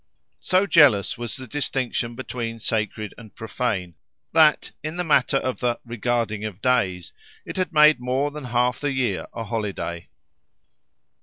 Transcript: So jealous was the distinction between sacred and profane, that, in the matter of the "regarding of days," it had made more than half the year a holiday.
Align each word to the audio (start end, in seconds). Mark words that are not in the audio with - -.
So 0.39 0.65
jealous 0.65 1.15
was 1.15 1.35
the 1.35 1.45
distinction 1.45 2.15
between 2.15 2.57
sacred 2.57 3.13
and 3.19 3.35
profane, 3.35 3.93
that, 4.33 4.71
in 4.83 4.97
the 4.97 5.03
matter 5.03 5.37
of 5.37 5.59
the 5.59 5.79
"regarding 5.85 6.43
of 6.43 6.59
days," 6.59 7.13
it 7.45 7.55
had 7.55 7.71
made 7.71 7.99
more 7.99 8.31
than 8.31 8.45
half 8.45 8.79
the 8.79 8.93
year 8.93 9.27
a 9.31 9.43
holiday. 9.43 10.07